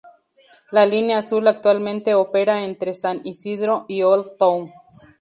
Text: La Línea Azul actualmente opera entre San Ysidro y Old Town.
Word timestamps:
La 0.71 0.83
Línea 0.83 1.19
Azul 1.19 1.47
actualmente 1.47 2.15
opera 2.15 2.63
entre 2.63 2.95
San 2.95 3.21
Ysidro 3.23 3.85
y 3.87 4.01
Old 4.01 4.35
Town. 4.39 4.71